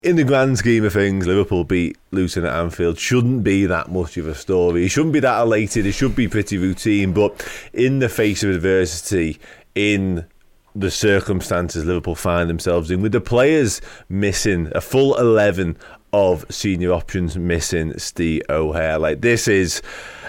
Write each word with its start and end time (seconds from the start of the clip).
In 0.00 0.14
the 0.14 0.22
grand 0.22 0.58
scheme 0.58 0.84
of 0.84 0.92
things, 0.92 1.26
Liverpool 1.26 1.64
beat 1.64 1.98
Luton 2.12 2.44
at 2.44 2.54
Anfield 2.54 3.00
shouldn't 3.00 3.42
be 3.42 3.66
that 3.66 3.90
much 3.90 4.16
of 4.16 4.28
a 4.28 4.34
story. 4.36 4.84
It 4.84 4.90
shouldn't 4.90 5.12
be 5.12 5.18
that 5.18 5.40
elated. 5.40 5.86
It 5.86 5.92
should 5.92 6.14
be 6.14 6.28
pretty 6.28 6.56
routine. 6.56 7.12
But 7.12 7.44
in 7.72 7.98
the 7.98 8.08
face 8.08 8.44
of 8.44 8.50
adversity, 8.50 9.40
in 9.74 10.24
the 10.72 10.92
circumstances 10.92 11.84
Liverpool 11.84 12.14
find 12.14 12.48
themselves 12.48 12.92
in, 12.92 13.02
with 13.02 13.10
the 13.10 13.20
players 13.20 13.80
missing 14.08 14.70
a 14.72 14.80
full 14.80 15.16
11 15.16 15.76
of 16.12 16.44
senior 16.50 16.92
options 16.92 17.36
missing 17.36 17.98
Steve 17.98 18.42
O'Hare, 18.48 18.98
like 18.98 19.20
this 19.20 19.48
is 19.48 19.82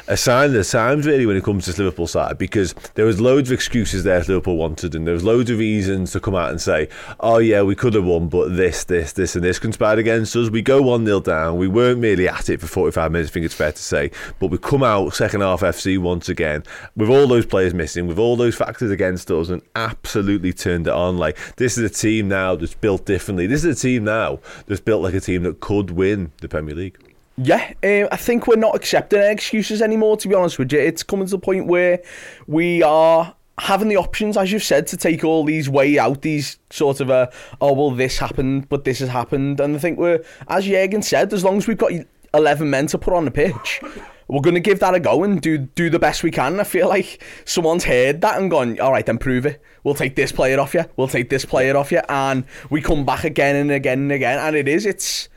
a 0.09 0.17
sign 0.17 0.48
of 0.48 0.54
the 0.54 0.64
times 0.64 1.06
really 1.06 1.28
when 1.28 1.38
it 1.38 1.44
comes 1.44 1.66
to 1.66 1.70
this 1.70 1.78
Liverpool 1.78 2.08
side 2.08 2.36
because 2.40 2.73
there 2.95 3.06
was 3.06 3.22
loads 3.22 3.50
of 3.50 3.54
excuses 3.54 4.04
there 4.04 4.20
Liverpool 4.22 4.58
wanted 4.58 4.95
and 4.95 5.06
there 5.06 5.14
was 5.14 5.23
loads 5.23 5.52
of 5.52 5.59
reasons 5.59 6.12
to 6.12 6.20
come 6.20 6.34
out 6.34 6.50
and 6.50 6.59
say 6.59 6.89
oh 7.20 7.38
yeah 7.38 7.62
we 7.62 7.76
could 7.76 7.94
have 7.94 8.06
won 8.06 8.28
but 8.28 8.56
this 8.58 8.84
this 8.86 9.14
this 9.14 9.36
and 9.36 9.44
this 9.44 9.59
conspired 9.59 10.00
against 10.00 10.36
us. 10.36 10.50
We 10.50 10.64
go 10.64 10.81
1-0 10.81 11.23
down. 11.23 11.58
We 11.58 11.67
weren't 11.67 12.02
really 12.02 12.28
at 12.28 12.50
it 12.50 12.59
for 12.59 12.66
45 12.66 13.11
minutes. 13.11 13.30
I 13.30 13.34
think 13.34 13.45
it's 13.45 13.54
fair 13.54 13.72
to 13.72 13.78
say 13.78 14.09
but 14.39 14.48
we 14.48 14.58
come 14.58 14.82
out 14.82 15.14
second 15.14 15.42
half 15.42 15.61
FC 15.61 16.00
once 16.00 16.28
again 16.28 16.64
with 16.95 17.09
all 17.09 17.28
those 17.28 17.45
players 17.45 17.76
missing 17.76 18.08
with 18.08 18.17
all 18.17 18.36
those 18.36 18.56
factors 18.56 18.89
against 18.89 19.30
us 19.30 19.50
and 19.50 19.61
absolutely 19.76 20.54
turned 20.54 20.88
it 20.88 20.94
on. 20.94 21.20
Like 21.20 21.38
this 21.58 21.78
is 21.78 21.84
a 21.84 21.94
team 21.94 22.28
now 22.28 22.56
that's 22.56 22.73
built 22.73 23.06
differently. 23.06 23.45
This 23.45 23.64
is 23.64 23.80
a 23.80 23.82
team 23.82 24.06
now 24.06 24.39
that's 24.66 24.82
built 24.82 25.04
like 25.04 25.14
a 25.14 25.22
team 25.22 25.44
that 25.44 25.59
could 25.70 25.92
win 25.92 26.31
the 26.42 26.48
Premier 26.48 26.73
League 26.73 26.98
yeah, 27.42 27.72
um, 27.84 28.09
I 28.12 28.17
think 28.17 28.48
we're 28.48 28.58
not 28.58 28.75
accepting 28.75 29.22
excuses 29.22 29.81
anymore, 29.81 30.17
to 30.17 30.28
be 30.28 30.36
honest 30.36 30.59
with 30.59 30.73
you. 30.73 30.80
It's 30.80 31.03
coming 31.03 31.26
to 31.26 31.31
the 31.31 31.39
point 31.39 31.67
where 31.67 32.02
we 32.48 32.84
are 32.84 33.34
having 33.58 33.88
the 33.88 33.95
options, 33.95 34.36
as 34.36 34.52
you've 34.52 34.64
said, 34.64 34.88
to 34.88 34.98
take 34.98 35.23
all 35.23 35.45
these 35.45 35.70
way 35.70 35.98
out, 35.98 36.22
these 36.22 36.59
sort 36.70 37.00
of, 37.00 37.09
uh, 37.09 37.28
oh, 37.61 37.72
well, 37.72 37.92
this 37.92 38.17
happened, 38.17 38.67
but 38.67 38.84
this 38.84 39.00
has 39.00 39.08
happened. 39.08 39.61
And 39.61 39.73
I 39.73 39.80
think 39.80 39.98
we're, 39.98 40.22
as 40.50 40.66
Jurgen 40.66 41.02
said, 41.02 41.31
as 41.31 41.45
long 41.45 41.56
as 41.56 41.66
we've 41.66 41.78
got 41.78 41.94
11 42.33 42.70
men 42.70 42.88
to 42.88 42.98
put 42.98 43.14
on 43.14 43.23
the 43.23 43.31
pitch, 43.31 43.80
we're 44.28 44.42
going 44.42 44.56
to 44.56 44.59
give 44.59 44.81
that 44.81 44.94
a 44.94 45.00
go 45.00 45.23
and 45.23 45.42
do 45.42 45.58
do 45.58 45.89
the 45.89 45.98
best 45.98 46.23
we 46.23 46.31
can. 46.31 46.59
I 46.59 46.66
feel 46.66 46.89
like 46.89 47.23
someone's 47.45 47.86
heard 47.86 48.20
that 48.20 48.38
and 48.38 48.52
gone, 48.52 48.81
all 48.81 48.92
right, 48.92 49.06
then 49.06 49.17
prove 49.17 49.45
it. 49.45 49.61
We'll 49.86 49.95
take 49.95 50.17
this 50.17 50.33
player 50.33 50.59
off 50.59 50.73
you. 50.73 50.83
We'll 50.98 51.08
take 51.08 51.30
this 51.30 51.45
player 51.45 51.78
off 51.78 51.92
you. 51.92 52.02
And 52.09 52.44
we 52.70 52.81
come 52.81 53.06
back 53.06 53.23
again 53.23 53.56
and 53.56 53.72
again 53.72 54.00
and 54.00 54.11
again. 54.11 54.39
And 54.39 54.58
it 54.58 54.67
is, 54.67 54.86
it's 54.86 55.30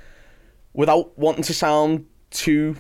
without 0.75 1.17
wanting 1.19 1.45
to 1.45 1.55
sound 1.55 2.07
too 2.31 2.77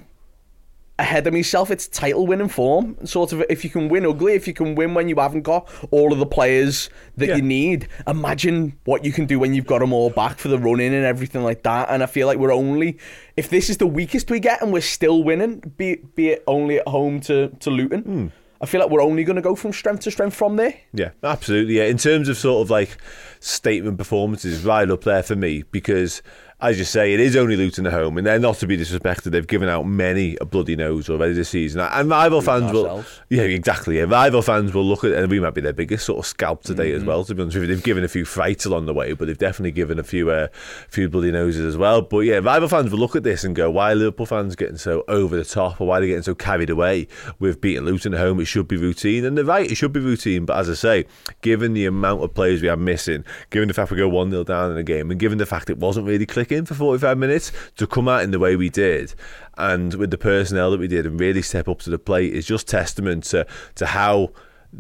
ahead 0.98 1.26
of 1.26 1.32
myself, 1.32 1.70
it's 1.70 1.88
title 1.88 2.26
winning 2.26 2.48
form. 2.48 2.96
Sort 3.04 3.32
of, 3.32 3.42
if 3.48 3.64
you 3.64 3.70
can 3.70 3.88
win 3.88 4.06
ugly, 4.06 4.34
if 4.34 4.46
you 4.46 4.54
can 4.54 4.74
win 4.74 4.94
when 4.94 5.08
you 5.08 5.16
haven't 5.16 5.42
got 5.42 5.68
all 5.90 6.12
of 6.12 6.18
the 6.18 6.26
players 6.26 6.90
that 7.16 7.28
Yeah. 7.30 7.36
you 7.36 7.42
need, 7.42 7.88
imagine 8.06 8.78
what 8.84 9.04
you 9.04 9.10
can 9.10 9.26
do 9.26 9.38
when 9.38 9.52
you've 9.54 9.66
got 9.66 9.80
them 9.80 9.92
all 9.92 10.10
back 10.10 10.38
for 10.38 10.48
the 10.48 10.58
run 10.58 10.80
in 10.80 10.92
and 10.92 11.04
everything 11.04 11.42
like 11.42 11.62
that. 11.64 11.88
And 11.90 12.02
I 12.02 12.06
feel 12.06 12.26
like 12.26 12.38
we're 12.38 12.52
only, 12.52 12.98
if 13.36 13.48
this 13.50 13.68
is 13.68 13.78
the 13.78 13.86
weakest 13.86 14.30
we 14.30 14.38
get 14.38 14.62
and 14.62 14.72
we're 14.72 14.80
still 14.80 15.24
winning, 15.24 15.60
be, 15.76 15.96
be 16.14 16.28
it 16.28 16.44
only 16.46 16.78
at 16.78 16.86
home 16.86 17.20
to, 17.22 17.48
to 17.48 17.70
Luton. 17.70 18.02
Hmm. 18.02 18.26
I 18.60 18.66
feel 18.66 18.80
like 18.80 18.90
we're 18.90 19.02
only 19.02 19.24
going 19.24 19.36
to 19.36 19.42
go 19.42 19.56
from 19.56 19.72
strength 19.72 20.04
to 20.04 20.12
strength 20.12 20.36
from 20.36 20.54
there. 20.54 20.74
Yeah, 20.92 21.10
absolutely. 21.24 21.78
Yeah, 21.78 21.84
in 21.86 21.98
terms 21.98 22.28
of 22.28 22.36
sort 22.36 22.64
of 22.64 22.70
like 22.70 22.96
statement 23.40 23.98
performances, 23.98 24.64
right 24.64 24.88
up 24.88 25.02
there 25.02 25.22
for 25.24 25.34
me 25.34 25.64
because. 25.72 26.22
As 26.62 26.78
you 26.78 26.84
say, 26.84 27.12
it 27.12 27.18
is 27.18 27.34
only 27.34 27.56
Luton 27.56 27.86
at 27.88 27.92
home, 27.92 28.16
and 28.18 28.24
they're 28.24 28.38
not 28.38 28.54
to 28.58 28.68
be 28.68 28.78
disrespected. 28.78 29.32
They've 29.32 29.44
given 29.44 29.68
out 29.68 29.82
many 29.82 30.36
a 30.40 30.44
bloody 30.44 30.76
nose 30.76 31.10
already 31.10 31.32
this 31.34 31.48
season, 31.48 31.80
and 31.80 32.08
rival 32.08 32.40
fans 32.40 32.70
will, 32.70 33.04
yeah, 33.28 33.42
exactly. 33.42 33.98
Yeah, 33.98 34.04
rival 34.04 34.42
fans 34.42 34.72
will 34.72 34.84
look 34.84 35.02
at, 35.02 35.10
and 35.10 35.28
we 35.28 35.40
might 35.40 35.54
be 35.54 35.60
their 35.60 35.72
biggest 35.72 36.06
sort 36.06 36.20
of 36.20 36.26
scalp 36.26 36.62
today 36.62 36.90
Mm-hmm. 36.92 36.96
as 37.00 37.04
well. 37.04 37.24
To 37.24 37.34
be 37.34 37.42
honest 37.42 37.56
with 37.56 37.68
you, 37.68 37.74
they've 37.74 37.82
given 37.84 38.04
a 38.04 38.08
few 38.08 38.24
fights 38.24 38.64
along 38.64 38.86
the 38.86 38.94
way, 38.94 39.12
but 39.12 39.26
they've 39.26 39.36
definitely 39.36 39.72
given 39.72 39.98
a 39.98 40.04
few, 40.04 40.30
uh, 40.30 40.46
few 40.88 41.08
bloody 41.08 41.32
noses 41.32 41.66
as 41.66 41.76
well. 41.76 42.00
But 42.00 42.20
yeah, 42.20 42.38
rival 42.38 42.68
fans 42.68 42.92
will 42.92 43.00
look 43.00 43.16
at 43.16 43.24
this 43.24 43.42
and 43.42 43.56
go, 43.56 43.68
"Why 43.68 43.90
are 43.90 43.94
Liverpool 43.96 44.26
fans 44.26 44.54
getting 44.54 44.78
so 44.78 45.02
over 45.08 45.34
the 45.36 45.44
top, 45.44 45.80
or 45.80 45.88
why 45.88 45.98
are 45.98 46.00
they 46.02 46.06
getting 46.06 46.22
so 46.22 46.36
carried 46.36 46.70
away 46.70 47.08
with 47.40 47.60
beating 47.60 47.84
Luton 47.84 48.14
at 48.14 48.20
home? 48.20 48.38
It 48.38 48.44
should 48.44 48.68
be 48.68 48.76
routine." 48.76 49.24
And 49.24 49.36
they're 49.36 49.44
right, 49.44 49.68
it 49.68 49.74
should 49.74 49.92
be 49.92 49.98
routine. 50.00 50.44
But 50.44 50.58
as 50.58 50.70
I 50.70 50.74
say, 50.74 51.06
given 51.40 51.74
the 51.74 51.86
amount 51.86 52.22
of 52.22 52.34
players 52.34 52.62
we 52.62 52.68
are 52.68 52.76
missing, 52.76 53.24
given 53.50 53.66
the 53.66 53.74
fact 53.74 53.90
we 53.90 53.96
go 53.96 54.08
one 54.08 54.30
0 54.30 54.44
down 54.44 54.70
in 54.70 54.76
a 54.76 54.84
game, 54.84 55.10
and 55.10 55.18
given 55.18 55.38
the 55.38 55.46
fact 55.46 55.68
it 55.68 55.78
wasn't 55.78 56.06
really 56.06 56.24
clicking 56.26 56.51
for 56.66 56.74
forty 56.74 57.00
five 57.00 57.18
minutes 57.18 57.52
to 57.76 57.86
come 57.86 58.08
out 58.08 58.22
in 58.22 58.30
the 58.30 58.38
way 58.38 58.56
we 58.56 58.68
did, 58.68 59.14
and 59.56 59.94
with 59.94 60.10
the 60.10 60.18
personnel 60.18 60.70
that 60.70 60.80
we 60.80 60.88
did, 60.88 61.06
and 61.06 61.18
really 61.18 61.42
step 61.42 61.68
up 61.68 61.80
to 61.80 61.90
the 61.90 61.98
plate 61.98 62.32
is 62.32 62.46
just 62.46 62.68
testament 62.68 63.24
to 63.24 63.46
to 63.76 63.86
how 63.86 64.30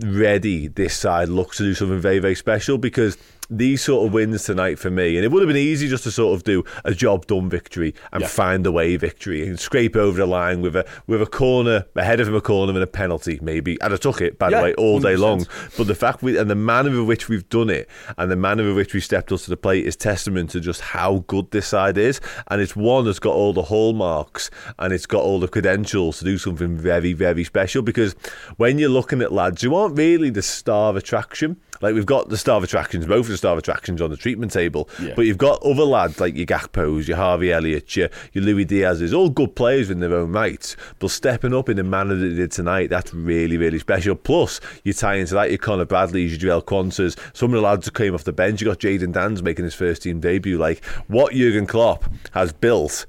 ready 0.00 0.68
this 0.68 0.96
side 0.96 1.28
looks 1.28 1.58
to 1.58 1.64
do 1.64 1.74
something 1.74 2.00
very, 2.00 2.18
very 2.18 2.34
special 2.34 2.78
because 2.78 3.16
these 3.56 3.82
sort 3.82 4.06
of 4.06 4.12
wins 4.12 4.44
tonight 4.44 4.78
for 4.78 4.90
me, 4.90 5.16
and 5.16 5.24
it 5.24 5.30
would 5.30 5.42
have 5.42 5.48
been 5.48 5.56
easy 5.56 5.88
just 5.88 6.04
to 6.04 6.10
sort 6.10 6.34
of 6.36 6.44
do 6.44 6.64
a 6.84 6.94
job 6.94 7.26
done 7.26 7.48
victory 7.48 7.94
and 8.12 8.22
Yeah. 8.22 8.28
find 8.28 8.64
the 8.64 8.72
way 8.72 8.96
victory 8.96 9.46
and 9.46 9.58
scrape 9.60 9.94
over 9.96 10.18
the 10.18 10.26
line 10.26 10.60
with 10.62 10.74
a 10.76 10.84
with 11.06 11.20
a 11.22 11.26
corner 11.26 11.84
ahead 11.96 12.20
of 12.20 12.28
him 12.28 12.34
a 12.34 12.40
corner 12.40 12.72
and 12.72 12.82
a 12.82 12.86
penalty 12.86 13.38
maybe. 13.42 13.78
And 13.80 13.92
I 13.92 13.96
took 13.96 14.20
it 14.20 14.38
by 14.38 14.48
Yeah, 14.48 14.58
the 14.58 14.62
way 14.64 14.74
all 14.74 15.00
day 15.00 15.14
100%. 15.14 15.20
long. 15.20 15.46
But 15.76 15.86
the 15.86 15.94
fact 15.94 16.22
we 16.22 16.38
and 16.38 16.50
the 16.50 16.54
manner 16.54 16.90
in 16.90 17.06
which 17.06 17.28
we've 17.28 17.48
done 17.48 17.70
it 17.70 17.88
and 18.16 18.30
the 18.30 18.36
manner 18.36 18.62
in 18.68 18.74
which 18.74 18.94
we 18.94 19.00
stepped 19.00 19.30
up 19.32 19.40
to 19.40 19.50
the 19.50 19.56
plate 19.56 19.86
is 19.86 19.96
testament 19.96 20.50
to 20.50 20.60
just 20.60 20.80
how 20.80 21.24
good 21.26 21.50
this 21.50 21.66
side 21.68 21.98
is. 21.98 22.20
And 22.48 22.60
it's 22.60 22.74
one 22.74 23.04
that's 23.04 23.18
got 23.18 23.34
all 23.34 23.52
the 23.52 23.62
hallmarks 23.62 24.50
and 24.78 24.92
it's 24.92 25.06
got 25.06 25.22
all 25.22 25.40
the 25.40 25.48
credentials 25.48 26.18
to 26.20 26.24
do 26.24 26.38
something 26.38 26.76
very, 26.76 27.12
very 27.12 27.44
special. 27.44 27.82
Because 27.82 28.14
when 28.56 28.78
you're 28.78 28.88
looking 28.88 29.20
at 29.22 29.32
lads 29.32 29.62
who 29.62 29.74
aren't 29.74 29.96
really 29.98 30.30
the 30.30 30.42
star 30.42 30.90
of 30.90 30.96
attraction, 30.96 31.56
like 31.82 31.94
we've 31.94 32.06
got 32.06 32.30
the 32.30 32.38
star 32.38 32.56
of 32.56 32.64
attractions, 32.64 33.04
both 33.06 33.26
of 33.26 33.32
the 33.32 33.36
star 33.36 33.52
of 33.52 33.58
attractions 33.58 34.00
on 34.00 34.08
the 34.10 34.16
treatment 34.16 34.52
table, 34.52 34.88
Yeah. 35.02 35.12
but 35.14 35.26
you've 35.26 35.36
got 35.36 35.62
other 35.62 35.84
lads 35.84 36.20
like 36.20 36.34
your 36.36 36.46
Gakpos, 36.46 37.06
your 37.08 37.18
Harvey 37.18 37.52
Elliott, 37.52 37.94
your, 37.96 38.08
your 38.32 38.44
Luis 38.44 38.66
Diaz's, 38.66 39.12
all 39.12 39.28
good 39.28 39.54
players 39.54 39.90
in 39.90 40.00
their 40.00 40.14
own 40.14 40.32
right, 40.32 40.74
but 41.00 41.10
stepping 41.10 41.52
up 41.52 41.68
in 41.68 41.76
the 41.76 41.82
manner 41.82 42.14
that 42.14 42.26
they 42.28 42.34
did 42.36 42.52
tonight, 42.52 42.88
that's 42.88 43.12
really, 43.12 43.56
really 43.58 43.78
special. 43.78 44.14
Plus, 44.14 44.60
you 44.84 44.92
tie 44.92 45.16
into 45.16 45.34
that 45.34 45.50
your 45.50 45.58
Conor 45.58 45.84
Bradley's, 45.84 46.40
your 46.42 46.60
Jarell 46.60 46.64
Quansah, 46.64 47.18
some 47.36 47.50
of 47.52 47.56
the 47.60 47.66
lads 47.66 47.86
who 47.86 47.90
came 47.92 48.14
off 48.14 48.24
the 48.24 48.32
bench. 48.32 48.60
You 48.62 48.68
got 48.68 48.78
Jayden 48.78 49.12
Danns 49.12 49.42
making 49.42 49.64
his 49.64 49.74
first 49.74 50.02
team 50.02 50.20
debut. 50.20 50.56
Like 50.58 50.84
what 51.08 51.32
Jurgen 51.34 51.66
Klopp 51.66 52.04
has 52.32 52.52
built 52.52 53.06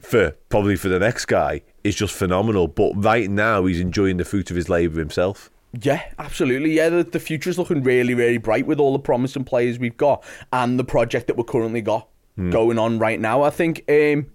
for 0.00 0.30
probably 0.48 0.76
for 0.76 0.88
the 0.88 0.98
next 0.98 1.26
guy 1.26 1.62
is 1.82 1.94
just 1.94 2.14
phenomenal. 2.14 2.68
But 2.68 2.92
right 2.94 3.28
now, 3.30 3.64
he's 3.66 3.80
enjoying 3.80 4.16
the 4.16 4.24
fruit 4.24 4.50
of 4.50 4.56
his 4.56 4.68
labour 4.68 4.98
himself. 4.98 5.50
Yeah, 5.80 6.02
absolutely. 6.18 6.72
Yeah, 6.72 6.88
the, 6.88 7.04
the 7.04 7.20
future's 7.20 7.58
looking 7.58 7.82
really, 7.82 8.14
really 8.14 8.38
bright 8.38 8.66
with 8.66 8.78
all 8.78 8.92
the 8.92 8.98
promising 8.98 9.44
players 9.44 9.78
we've 9.78 9.96
got 9.96 10.22
and 10.52 10.78
the 10.78 10.84
project 10.84 11.26
that 11.26 11.36
we're 11.36 11.44
currently 11.44 11.80
got 11.80 12.08
going 12.50 12.78
on 12.80 12.98
right 12.98 13.20
now. 13.20 13.42
I 13.42 13.50
think 13.50 13.84
um, 13.88 14.26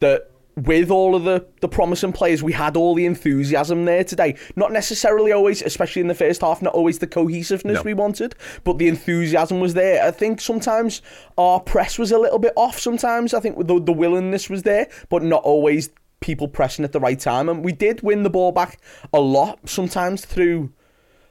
that 0.00 0.30
with 0.56 0.90
all 0.90 1.14
of 1.14 1.24
the, 1.24 1.46
the 1.60 1.68
promising 1.68 2.12
players, 2.12 2.42
we 2.42 2.52
had 2.52 2.76
all 2.76 2.94
the 2.94 3.06
enthusiasm 3.06 3.84
there 3.84 4.02
today. 4.04 4.36
Not 4.56 4.72
necessarily 4.72 5.32
always, 5.32 5.62
especially 5.62 6.02
in 6.02 6.08
the 6.08 6.14
first 6.14 6.40
half, 6.40 6.60
not 6.60 6.74
always 6.74 6.98
the 6.98 7.06
cohesiveness 7.06 7.76
No. 7.76 7.82
we 7.82 7.94
wanted, 7.94 8.34
but 8.64 8.78
the 8.78 8.88
enthusiasm 8.88 9.60
was 9.60 9.74
there. 9.74 10.04
I 10.04 10.10
think 10.10 10.40
sometimes 10.40 11.02
our 11.38 11.60
press 11.60 11.98
was 11.98 12.10
a 12.12 12.18
little 12.18 12.38
bit 12.38 12.52
off. 12.56 12.78
Sometimes 12.78 13.32
I 13.32 13.40
think 13.40 13.64
the, 13.66 13.80
the 13.80 13.92
willingness 13.92 14.50
was 14.50 14.64
there, 14.64 14.88
but 15.08 15.22
not 15.22 15.42
always 15.44 15.90
people 16.20 16.48
pressing 16.48 16.84
at 16.84 16.92
the 16.92 17.00
right 17.00 17.18
time. 17.18 17.48
And 17.48 17.64
we 17.64 17.72
did 17.72 18.02
win 18.02 18.22
the 18.22 18.30
ball 18.30 18.52
back 18.52 18.78
a 19.12 19.20
lot, 19.20 19.58
sometimes 19.68 20.24
through 20.24 20.72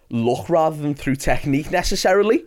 luck 0.09 0.49
rather 0.49 0.75
than 0.77 0.95
through 0.95 1.15
technique 1.15 1.71
necessarily. 1.71 2.43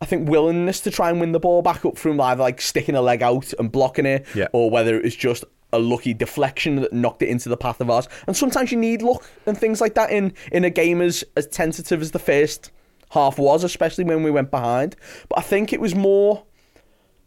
I 0.00 0.04
think 0.04 0.28
willingness 0.28 0.80
to 0.80 0.90
try 0.90 1.08
and 1.10 1.18
win 1.20 1.32
the 1.32 1.40
ball 1.40 1.62
back 1.62 1.84
up 1.86 1.96
from 1.96 2.20
either 2.20 2.42
like 2.42 2.60
sticking 2.60 2.94
a 2.94 3.00
leg 3.00 3.22
out 3.22 3.54
and 3.58 3.72
blocking 3.72 4.04
it, 4.04 4.26
Yeah. 4.34 4.48
or 4.52 4.70
whether 4.70 4.94
it 4.96 5.04
was 5.04 5.16
just 5.16 5.44
a 5.72 5.78
lucky 5.78 6.12
deflection 6.14 6.76
that 6.76 6.92
knocked 6.92 7.22
it 7.22 7.28
into 7.30 7.48
the 7.48 7.56
path 7.56 7.80
of 7.80 7.88
ours. 7.90 8.06
And 8.26 8.36
sometimes 8.36 8.70
you 8.70 8.78
need 8.78 9.00
luck 9.02 9.24
and 9.46 9.56
things 9.56 9.80
like 9.80 9.94
that 9.94 10.10
in 10.10 10.34
in 10.52 10.64
a 10.64 10.70
game 10.70 11.00
as 11.00 11.24
as 11.36 11.46
tentative 11.46 12.02
as 12.02 12.10
the 12.10 12.18
first 12.18 12.70
half 13.10 13.38
was, 13.38 13.64
especially 13.64 14.04
when 14.04 14.22
we 14.22 14.30
went 14.30 14.50
behind. 14.50 14.96
But 15.30 15.38
I 15.38 15.42
think 15.42 15.72
it 15.72 15.80
was 15.80 15.94
more 15.94 16.44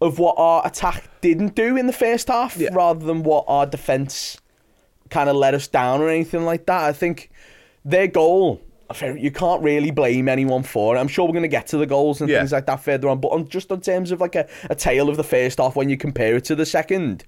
of 0.02 0.20
what 0.20 0.36
our 0.38 0.66
attack 0.66 1.10
didn't 1.22 1.56
do 1.56 1.76
in 1.76 1.88
the 1.88 1.94
first 1.94 2.28
half, 2.28 2.56
Yeah. 2.56 2.70
rather 2.72 3.04
than 3.06 3.24
what 3.24 3.46
our 3.48 3.66
defence 3.66 4.39
kind 5.10 5.30
of 5.30 5.36
let 5.36 5.54
us 5.54 5.68
down 5.68 6.02
or 6.02 6.10
anything 6.10 6.44
like 6.46 6.66
that. 6.68 6.84
I 6.84 6.94
think 6.94 7.30
their 7.86 8.08
goal. 8.08 8.62
You 9.16 9.30
can't 9.30 9.62
really 9.62 9.92
blame 9.92 10.28
anyone 10.28 10.64
for 10.64 10.96
it. 10.96 11.00
I'm 11.00 11.08
sure 11.08 11.26
we're 11.28 11.34
going 11.34 11.44
to 11.44 11.48
get 11.48 11.68
to 11.68 11.78
the 11.78 11.86
goals 11.86 12.22
and 12.22 12.30
Yeah. 12.30 12.40
things 12.40 12.52
like 12.52 12.66
that 12.66 12.78
further 12.84 13.08
on, 13.08 13.20
but 13.20 13.28
on, 13.28 13.48
just 13.48 13.70
in 13.70 13.82
terms 13.82 14.10
of 14.12 14.20
like 14.20 14.34
a, 14.36 14.48
a 14.68 14.74
tale 14.74 15.10
of 15.10 15.16
the 15.18 15.24
first 15.24 15.60
half, 15.60 15.76
when 15.76 15.90
you 15.90 15.96
compare 15.98 16.38
it 16.38 16.46
to 16.46 16.56
the 16.56 16.66
second, 16.66 17.24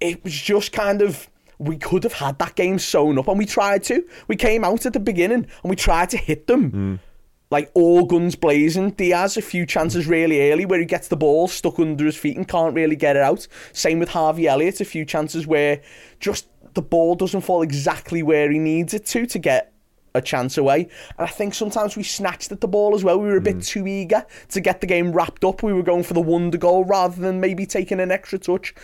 it 0.00 0.24
was 0.24 0.32
just 0.32 0.72
kind 0.72 1.02
of 1.02 1.28
we 1.58 1.76
could 1.76 2.04
have 2.04 2.14
had 2.14 2.38
that 2.38 2.54
game 2.54 2.78
sewn 2.78 3.18
up, 3.18 3.28
and 3.28 3.38
we 3.38 3.44
tried 3.44 3.84
to. 3.84 4.02
We 4.28 4.36
came 4.36 4.64
out 4.64 4.86
at 4.86 4.94
the 4.94 4.98
beginning 5.00 5.46
and 5.62 5.70
we 5.70 5.76
tried 5.76 6.08
to 6.10 6.16
hit 6.16 6.46
them. 6.46 6.70
Hmm. 6.70 6.94
Like 7.50 7.70
all 7.74 8.06
guns 8.06 8.34
blazing. 8.34 8.92
Diaz, 8.92 9.36
a 9.36 9.42
few 9.42 9.66
chances 9.66 10.06
really 10.06 10.50
early 10.50 10.64
where 10.64 10.80
he 10.80 10.86
gets 10.86 11.08
the 11.08 11.16
ball 11.18 11.46
stuck 11.48 11.78
under 11.78 12.06
his 12.06 12.16
feet 12.16 12.36
and 12.38 12.48
can't 12.48 12.74
really 12.74 12.96
get 12.96 13.14
it 13.14 13.22
out. 13.22 13.46
Same 13.74 13.98
with 13.98 14.08
Harvey 14.08 14.48
Elliott, 14.48 14.80
a 14.80 14.84
few 14.86 15.04
chances 15.04 15.46
where 15.46 15.82
just 16.18 16.48
the 16.74 16.82
ball 16.82 17.14
doesn't 17.14 17.40
fall 17.40 17.62
exactly 17.62 18.22
where 18.22 18.50
he 18.50 18.58
needs 18.58 18.94
it 18.94 19.06
to 19.06 19.26
to 19.26 19.38
get 19.38 19.72
a 20.14 20.22
chance 20.22 20.56
away. 20.56 20.88
And 21.18 21.26
I 21.26 21.30
think 21.30 21.54
sometimes 21.54 21.96
we 21.96 22.02
snatched 22.02 22.52
at 22.52 22.60
the 22.60 22.68
ball 22.68 22.94
as 22.94 23.02
well. 23.02 23.18
We 23.18 23.28
were 23.28 23.36
a 23.36 23.40
bit 23.40 23.58
mm. 23.58 23.66
too 23.66 23.86
eager 23.86 24.24
to 24.50 24.60
get 24.60 24.80
the 24.80 24.86
game 24.86 25.12
wrapped 25.12 25.44
up. 25.44 25.62
We 25.62 25.72
were 25.72 25.82
going 25.82 26.04
for 26.04 26.14
the 26.14 26.20
wonder 26.20 26.58
goal 26.58 26.84
rather 26.84 27.20
than 27.20 27.40
maybe 27.40 27.66
taking 27.66 28.00
an 28.00 28.12
extra 28.12 28.38
touch, 28.38 28.74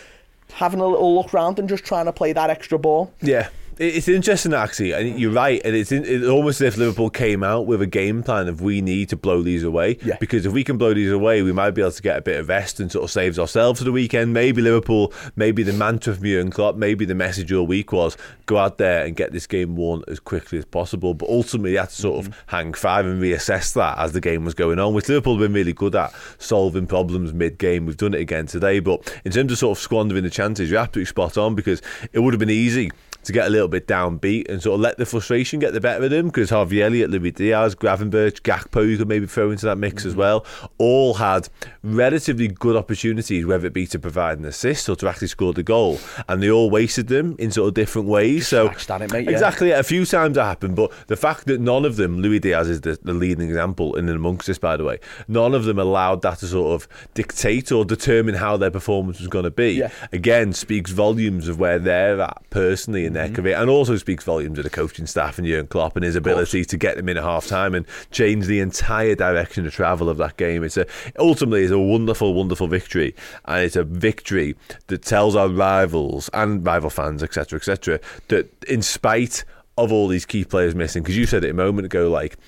having 0.53 0.81
a 0.81 0.87
little 0.87 1.15
look 1.15 1.33
round 1.33 1.59
and 1.59 1.69
just 1.69 1.85
trying 1.85 2.07
to 2.07 2.13
play 2.13 2.33
that 2.33 2.51
extra 2.51 2.79
ball. 2.79 3.13
Yeah, 3.23 3.49
It- 3.81 3.97
It's 3.97 4.09
interesting, 4.09 4.53
actually, 4.53 4.93
and 4.93 5.19
you're 5.19 5.33
right. 5.33 5.59
And 5.65 5.75
it's, 5.75 5.91
in, 5.91 6.05
it's 6.05 6.27
almost 6.27 6.61
as 6.61 6.75
if 6.75 6.77
Liverpool 6.77 7.09
came 7.09 7.43
out 7.43 7.67
with 7.67 7.81
a 7.81 7.87
game 7.87 8.23
plan 8.23 8.47
of 8.47 8.61
we 8.61 8.83
need 8.83 9.09
to 9.09 9.17
blow 9.17 9.41
these 9.41 9.65
away. 9.65 9.97
Yeah. 10.05 10.19
Because 10.21 10.45
if 10.45 10.53
we 10.53 10.65
can 10.65 10.77
blow 10.77 10.93
these 10.93 11.11
away, 11.11 11.41
we 11.41 11.53
might 11.53 11.71
be 11.71 11.81
able 11.81 11.91
to 11.93 12.03
get 12.03 12.19
a 12.19 12.21
bit 12.21 12.39
of 12.39 12.49
rest 12.51 12.79
and 12.79 12.93
sort 12.93 13.05
of 13.05 13.11
saves 13.11 13.39
ourselves 13.39 13.81
for 13.81 13.85
the 13.85 13.93
weekend. 13.93 14.35
Maybe 14.35 14.61
Liverpool, 14.61 15.15
maybe 15.35 15.63
the 15.63 15.73
mantra 15.73 16.15
from 16.15 16.25
Jurgen 16.25 16.51
Klopp, 16.51 16.77
maybe 16.77 17.07
the 17.07 17.15
message 17.15 17.53
all 17.53 17.67
week 17.67 17.91
was 17.91 18.19
go 18.45 18.59
out 18.59 18.77
there 18.77 19.07
and 19.07 19.17
get 19.17 19.33
this 19.33 19.47
game 19.47 19.77
won 19.77 20.03
as 20.09 20.21
quickly 20.21 20.59
as 20.59 20.67
possible. 20.67 21.15
But 21.15 21.31
ultimately, 21.31 21.73
you 21.73 21.79
had 21.79 21.89
to 21.89 21.95
sort 21.95 22.27
of 22.27 22.33
mm-hmm. 22.33 22.51
hang 22.55 22.75
five 22.75 23.07
and 23.07 23.23
reassess 23.23 23.73
that 23.75 23.99
as 23.99 24.13
the 24.13 24.21
game 24.21 24.45
was 24.45 24.53
going 24.53 24.79
on, 24.79 24.93
which 24.93 25.09
Liverpool 25.09 25.37
have 25.37 25.41
been 25.41 25.55
really 25.55 25.73
good 25.73 25.95
at 25.95 26.13
solving 26.39 26.87
problems 26.87 27.33
mid 27.33 27.57
game. 27.57 27.87
We've 27.87 27.97
done 27.97 28.13
it 28.13 28.21
again 28.21 28.47
today. 28.47 28.81
But 28.81 29.11
in 29.25 29.33
terms 29.33 29.53
of 29.53 29.59
sort 29.59 29.79
of 29.79 29.83
squandering 29.83 30.23
the 30.23 30.29
chances, 30.29 30.71
you're 30.71 30.81
absolutely 30.81 31.07
spot 31.07 31.39
on 31.39 31.55
because 31.55 31.81
it 32.13 32.19
would 32.19 32.35
have 32.35 32.41
been 32.41 32.51
easy 32.51 32.91
to 33.23 33.33
get 33.33 33.47
a 33.47 33.51
little 33.51 33.69
bit 33.71 33.87
downbeat 33.87 34.49
and 34.51 34.63
sort 34.63 34.75
of 34.75 34.81
let 34.81 34.99
the 34.99 35.07
frustration 35.07 35.59
get 35.61 35.73
the 35.73 35.81
better 35.81 36.05
of 36.05 36.13
him 36.13 36.27
because 36.27 36.51
Harvey 36.51 36.83
Elliott, 36.83 37.11
Luis 37.11 37.33
Diaz, 37.33 37.75
Gravenberch, 37.75 38.43
Gakpo, 38.43 38.89
you 38.89 38.99
could 38.99 39.09
maybe 39.09 39.27
throw 39.27 39.51
into 39.51 39.67
that 39.67 39.77
mix 39.79 40.05
as 40.05 40.15
well, 40.15 40.45
all 40.79 41.15
had 41.15 41.49
relatively 41.83 42.49
good 42.49 42.77
opportunities, 42.77 43.47
whether 43.47 43.67
it 43.67 43.73
be 43.73 43.87
to 43.87 43.99
provide 43.99 44.39
an 44.39 44.45
assist 44.45 44.89
or 44.89 44.97
to 44.97 45.09
actually 45.09 45.29
score 45.29 45.53
the 45.53 45.63
goal, 45.63 45.99
and 46.29 46.43
they 46.43 46.51
all 46.51 46.71
wasted 46.71 47.09
them 47.09 47.37
in 47.39 47.51
sort 47.51 47.69
of 47.69 47.75
different 47.75 48.09
ways. 48.09 48.49
So 48.49 48.67
scratched 48.73 49.03
it, 49.03 49.13
mate, 49.13 49.25
yeah. 49.25 49.31
exactly, 49.31 49.71
a 49.71 49.83
few 49.83 50.05
times 50.05 50.35
that 50.35 50.45
happened, 50.45 50.77
but 50.77 50.91
the 51.07 51.17
fact 51.17 51.47
that 51.47 51.61
none 51.61 51.85
of 51.85 51.97
them, 51.97 52.21
Luis 52.21 52.41
Diaz 52.41 52.69
is 52.69 52.81
the, 52.83 52.99
the 53.03 53.13
leading 53.15 53.49
example 53.49 53.97
in 53.97 54.09
and 54.09 54.17
amongst 54.17 54.47
this, 54.47 54.59
by 54.59 54.77
the 54.77 54.85
way, 54.85 54.99
none 55.29 55.55
of 55.55 55.65
them 55.65 55.79
allowed 55.79 56.23
that 56.23 56.39
to 56.39 56.47
sort 56.47 56.75
of 56.83 56.89
dictate 57.15 57.73
or 57.73 57.85
determine 57.85 58.35
how 58.35 58.57
their 58.57 58.71
performance 58.71 59.19
was 59.19 59.29
going 59.29 59.45
to 59.45 59.51
be. 59.51 59.73
Yeah. 59.75 59.91
Again, 60.13 60.53
speaks 60.53 60.91
volumes 60.91 61.49
of 61.49 61.59
where 61.59 61.79
they're 61.79 62.21
at 62.21 62.43
personally 62.51 63.05
in 63.07 63.13
their 63.13 63.21
Mm-hmm. 63.21 63.35
career, 63.35 63.57
and 63.61 63.69
also 63.69 63.97
speaks 63.97 64.25
volumes 64.25 64.59
of 64.59 64.65
the 64.65 64.71
coaching 64.71 65.07
staff 65.07 65.37
and 65.37 65.47
Jurgen 65.47 65.67
Klopp 65.67 65.95
and 65.95 66.03
his 66.05 66.17
ability 66.17 66.65
to 66.65 66.79
get 66.79 66.97
them 66.97 67.11
in 67.11 67.19
at 67.19 67.23
half 67.23 67.47
time 67.47 67.75
and 67.75 67.85
change 68.11 68.47
the 68.47 68.59
entire 68.59 69.15
direction 69.15 69.67
of 69.67 69.75
travel 69.75 70.09
of 70.09 70.17
that 70.17 70.39
game. 70.39 70.65
It's 70.65 70.79
a 70.79 70.87
ultimately 71.19 71.65
it's 71.65 71.73
a 71.73 71.79
wonderful, 71.79 72.33
wonderful 72.33 72.69
victory, 72.69 73.15
and 73.45 73.63
it's 73.63 73.77
a 73.77 73.85
victory 73.85 74.57
that 74.87 75.03
tells 75.03 75.37
our 75.37 75.49
rivals 75.49 76.31
and 76.33 76.65
rival 76.65 76.89
fans, 76.89 77.23
etc., 77.23 77.59
etc., 77.59 78.01
that 78.29 78.51
in 78.65 78.81
spite 78.81 79.45
of 79.77 79.93
all 79.93 80.09
these 80.09 80.25
key 80.25 80.45
players 80.45 80.75
missing, 80.75 81.03
because 81.03 81.19
you 81.19 81.27
said 81.27 81.45
it 81.45 81.51
a 81.51 81.55
moment 81.55 81.85
ago, 81.85 82.09
like 82.09 82.39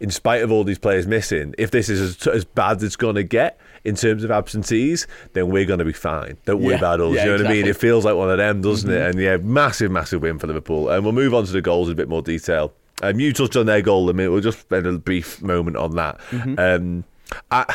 in 0.00 0.10
spite 0.10 0.42
of 0.42 0.50
all 0.52 0.64
these 0.64 0.78
players 0.78 1.06
missing, 1.06 1.54
if 1.58 1.70
this 1.70 1.88
is 1.88 2.00
as, 2.00 2.26
as 2.28 2.44
bad 2.44 2.76
as 2.78 2.82
it's 2.84 2.96
going 2.96 3.16
to 3.16 3.22
get 3.22 3.58
in 3.84 3.94
terms 3.96 4.22
of 4.24 4.30
absentees, 4.30 5.06
then 5.32 5.48
we're 5.50 5.64
going 5.64 5.78
to 5.78 5.84
be 5.84 5.92
fine. 5.92 6.36
Don't 6.44 6.60
worry 6.60 6.72
Yeah, 6.72 6.78
about 6.78 7.00
us. 7.00 7.14
yeah, 7.14 7.24
you 7.24 7.30
know 7.30 7.36
what 7.38 7.46
I 7.46 7.52
mean? 7.54 7.66
It 7.66 7.76
feels 7.76 8.04
like 8.04 8.14
one 8.16 8.30
of 8.30 8.38
them, 8.38 8.60
doesn't 8.60 8.90
it? 8.90 9.00
And 9.10 9.18
yeah, 9.20 9.36
massive, 9.38 9.90
massive 9.90 10.22
win 10.22 10.38
for 10.38 10.46
Liverpool. 10.46 10.88
And 10.90 11.04
we'll 11.04 11.12
move 11.12 11.34
on 11.34 11.44
to 11.46 11.52
the 11.52 11.62
goals 11.62 11.88
in 11.88 11.92
a 11.92 11.96
bit 11.96 12.08
more 12.08 12.22
detail. 12.22 12.72
Um, 13.02 13.20
you 13.20 13.32
touched 13.32 13.56
on 13.56 13.66
their 13.66 13.80
goal 13.82 14.08
a 14.10 14.12
minute. 14.12 14.30
We'll 14.32 14.40
just 14.40 14.60
spend 14.60 14.86
a 14.86 14.98
brief 14.98 15.40
moment 15.42 15.76
on 15.76 15.94
that. 15.96 16.20
Um, 16.58 17.04
I, 17.50 17.72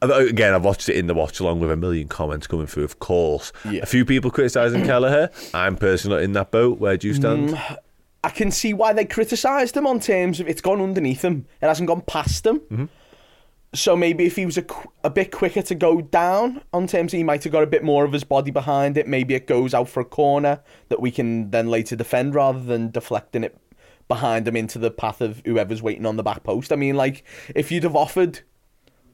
Again, 0.00 0.54
I've 0.54 0.62
watched 0.64 0.88
it 0.88 0.94
in 0.94 1.08
the 1.08 1.14
watch 1.14 1.40
along 1.40 1.58
with 1.58 1.72
a 1.72 1.76
million 1.76 2.06
comments 2.06 2.46
coming 2.46 2.68
through, 2.68 2.84
of 2.84 3.00
course. 3.00 3.52
Yeah. 3.68 3.80
A 3.82 3.86
few 3.86 4.04
people 4.04 4.30
criticising 4.30 4.84
Kelleher. 4.84 5.28
I'm 5.52 5.76
personally 5.76 6.18
not 6.18 6.22
in 6.22 6.32
that 6.34 6.52
boat. 6.52 6.78
Where 6.78 6.96
do 6.96 7.08
you 7.08 7.14
stand? 7.14 7.58
I 8.24 8.30
can 8.30 8.50
see 8.50 8.74
why 8.74 8.92
they 8.92 9.04
criticised 9.04 9.76
him 9.76 9.86
on 9.86 10.00
terms 10.00 10.40
of 10.40 10.48
it's 10.48 10.60
gone 10.60 10.80
underneath 10.80 11.24
him. 11.24 11.46
It 11.62 11.66
hasn't 11.66 11.88
gone 11.88 12.02
past 12.02 12.44
him. 12.46 12.60
Mm-hmm. 12.60 12.84
So 13.74 13.94
maybe 13.94 14.24
if 14.24 14.36
he 14.36 14.46
was 14.46 14.56
a, 14.56 14.64
a 15.04 15.10
bit 15.10 15.30
quicker 15.30 15.62
to 15.62 15.74
go 15.74 16.00
down 16.00 16.62
on 16.72 16.86
terms, 16.86 17.12
he 17.12 17.22
might 17.22 17.44
have 17.44 17.52
got 17.52 17.62
a 17.62 17.66
bit 17.66 17.84
more 17.84 18.04
of 18.04 18.12
his 18.12 18.24
body 18.24 18.50
behind 18.50 18.96
it. 18.96 19.06
Maybe 19.06 19.34
it 19.34 19.46
goes 19.46 19.74
out 19.74 19.88
for 19.88 20.00
a 20.00 20.06
corner 20.06 20.60
that 20.88 21.00
we 21.00 21.10
can 21.10 21.50
then 21.50 21.68
later 21.68 21.94
defend 21.94 22.34
rather 22.34 22.60
than 22.60 22.90
deflecting 22.90 23.44
it 23.44 23.56
behind 24.08 24.48
him 24.48 24.56
into 24.56 24.78
the 24.78 24.90
path 24.90 25.20
of 25.20 25.42
whoever's 25.44 25.82
waiting 25.82 26.06
on 26.06 26.16
the 26.16 26.22
back 26.22 26.42
post. 26.42 26.72
I 26.72 26.76
mean, 26.76 26.96
like 26.96 27.24
if 27.54 27.70
you'd 27.70 27.84
have 27.84 27.94
offered, 27.94 28.40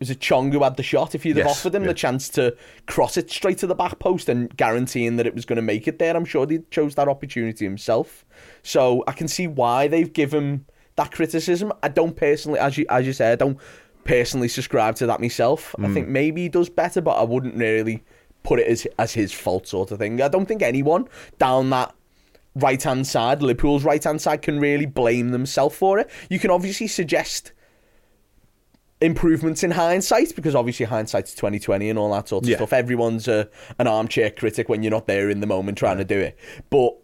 was 0.04 0.10
it 0.10 0.20
Chong 0.20 0.52
who 0.52 0.62
had 0.62 0.76
the 0.76 0.82
shot? 0.82 1.14
If 1.14 1.24
you'd 1.24 1.38
have 1.38 1.46
Yes, 1.46 1.58
offered 1.58 1.74
him 1.74 1.82
yeah. 1.82 1.88
the 1.88 1.94
chance 1.94 2.28
to 2.30 2.54
cross 2.86 3.16
it 3.16 3.30
straight 3.30 3.56
to 3.58 3.66
the 3.66 3.74
back 3.74 3.98
post 3.98 4.28
and 4.28 4.54
guaranteeing 4.54 5.16
that 5.16 5.26
it 5.26 5.34
was 5.34 5.46
going 5.46 5.56
to 5.56 5.62
make 5.62 5.88
it 5.88 5.98
there, 5.98 6.14
I'm 6.14 6.26
sure 6.26 6.46
he 6.46 6.58
chose 6.70 6.94
that 6.96 7.08
opportunity 7.08 7.64
himself. 7.64 8.26
So 8.62 9.02
I 9.06 9.12
can 9.12 9.28
see 9.28 9.46
why 9.46 9.88
they've 9.88 10.12
given 10.12 10.66
that 10.96 11.10
criticism. 11.10 11.72
I 11.82 11.88
don't 11.88 12.14
personally, 12.14 12.58
as 12.58 12.76
you 12.76 12.84
as 12.90 13.06
you 13.06 13.14
said, 13.14 13.32
I 13.32 13.36
don't 13.36 13.58
personally 14.04 14.48
subscribe 14.48 14.96
to 14.96 15.06
that 15.06 15.20
myself. 15.20 15.74
I 15.78 15.86
hmm. 15.86 15.94
think 15.94 16.08
maybe 16.08 16.42
he 16.42 16.48
does 16.50 16.68
better, 16.68 17.00
but 17.00 17.12
I 17.12 17.22
wouldn't 17.22 17.56
really 17.56 18.04
put 18.42 18.60
it 18.60 18.66
as 18.66 18.86
as 18.98 19.14
his 19.14 19.32
fault 19.32 19.66
sort 19.66 19.90
of 19.90 19.98
thing. 19.98 20.20
I 20.20 20.28
don't 20.28 20.44
think 20.44 20.60
anyone 20.60 21.08
down 21.38 21.70
that 21.70 21.94
right 22.54 22.82
hand 22.82 23.06
side, 23.06 23.40
Liverpool's 23.40 23.84
right 23.84 24.04
hand 24.04 24.20
side, 24.20 24.42
can 24.42 24.60
really 24.60 24.86
blame 24.86 25.30
themselves 25.30 25.74
for 25.74 25.98
it. 25.98 26.10
You 26.28 26.38
can 26.38 26.50
obviously 26.50 26.88
suggest 26.88 27.52
improvements 29.04 29.62
in 29.62 29.70
hindsight 29.72 30.34
because 30.34 30.54
obviously 30.54 30.86
hindsight's 30.86 31.34
2020 31.34 31.90
and 31.90 31.98
all 31.98 32.12
that 32.12 32.28
sort 32.28 32.44
of 32.44 32.48
Yeah. 32.50 32.56
stuff. 32.56 32.72
Everyone's 32.72 33.28
a, 33.28 33.48
an 33.78 33.86
armchair 33.86 34.30
critic 34.30 34.68
when 34.68 34.82
you're 34.82 34.90
not 34.90 35.06
there 35.06 35.30
in 35.30 35.40
the 35.40 35.46
moment 35.46 35.78
trying 35.78 35.98
to 35.98 36.04
do 36.04 36.18
it. 36.18 36.36
But 36.70 36.96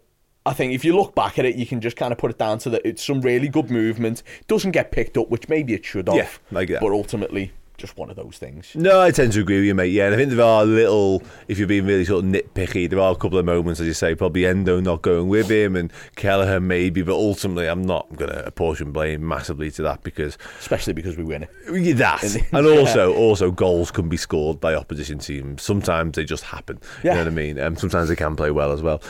I 0.45 0.53
think 0.53 0.73
if 0.73 0.83
you 0.83 0.95
look 0.95 1.13
back 1.13 1.37
at 1.37 1.45
it, 1.45 1.55
you 1.55 1.65
can 1.67 1.81
just 1.81 1.95
kind 1.97 2.11
of 2.11 2.17
put 2.17 2.31
it 2.31 2.37
down 2.39 2.57
to 2.59 2.69
that 2.71 2.81
it's 2.83 3.05
some 3.05 3.21
really 3.21 3.47
good 3.47 3.69
movement. 3.69 4.23
Doesn't 4.47 4.71
get 4.71 4.91
picked 4.91 5.17
up, 5.17 5.29
which 5.29 5.47
maybe 5.49 5.73
it 5.73 5.85
should 5.85 6.07
have. 6.07 6.17
Yeah, 6.17 6.29
like 6.49 6.69
that. 6.69 6.81
But 6.81 6.91
ultimately, 6.91 7.51
just 7.81 7.97
one 7.97 8.09
of 8.09 8.15
those 8.15 8.37
things. 8.37 8.71
No, 8.75 9.01
I 9.01 9.11
tend 9.11 9.33
to 9.33 9.41
agree 9.41 9.57
with 9.57 9.65
you, 9.65 9.75
mate. 9.75 9.91
Yeah, 9.91 10.05
and 10.05 10.13
I 10.13 10.17
think 10.17 10.31
there 10.31 10.45
are 10.45 10.63
little, 10.63 11.23
if 11.47 11.57
you're 11.57 11.67
being 11.67 11.85
really 11.85 12.05
sort 12.05 12.23
of 12.23 12.31
nitpicky, 12.31 12.89
there 12.89 12.99
are 12.99 13.11
a 13.11 13.15
couple 13.15 13.37
of 13.37 13.45
moments, 13.45 13.79
as 13.81 13.87
you 13.87 13.93
say, 13.93 14.15
probably 14.15 14.45
Endo 14.45 14.79
not 14.79 15.01
going 15.01 15.27
with 15.27 15.49
him 15.49 15.75
and 15.75 15.91
Kelleher 16.15 16.59
maybe, 16.59 17.01
but 17.01 17.13
ultimately 17.13 17.67
I'm 17.67 17.81
not 17.81 18.07
going 18.15 18.31
to 18.31 18.45
apportion 18.45 18.91
blame 18.91 19.27
massively 19.27 19.71
to 19.71 19.81
that 19.81 20.03
because 20.03 20.37
Especially 20.59 20.93
because 20.93 21.17
we 21.17 21.23
win 21.23 21.43
it. 21.43 21.49
Yeah, 21.71 21.93
that 21.95 22.47
and 22.53 22.67
also 22.67 23.13
also 23.13 23.51
goals 23.51 23.91
can 23.91 24.07
be 24.07 24.17
scored 24.17 24.59
by 24.59 24.75
opposition 24.75 25.17
teams. 25.19 25.63
Sometimes 25.63 26.15
they 26.15 26.23
just 26.23 26.43
happen. 26.43 26.79
Yeah. 27.03 27.11
You 27.11 27.17
know 27.17 27.23
what 27.23 27.27
I 27.27 27.35
mean? 27.35 27.59
Um, 27.59 27.75
sometimes 27.75 28.09
they 28.09 28.15
can 28.15 28.35
play 28.35 28.51
well 28.51 28.71
as 28.71 28.81
well. 28.81 29.01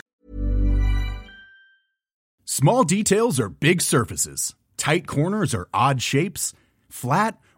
Small 2.44 2.84
details 2.84 3.38
are 3.38 3.48
big 3.48 3.80
surfaces. 3.80 4.54
Tight 4.76 5.06
corners 5.06 5.54
are 5.54 5.68
odd 5.72 6.02
shapes. 6.02 6.52
Flat, 6.88 7.38